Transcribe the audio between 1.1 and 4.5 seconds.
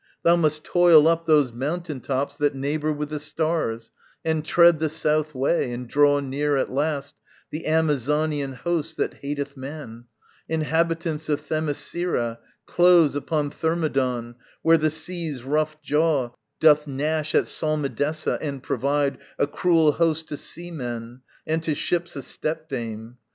Those mountain tops that neighbour with the stars, And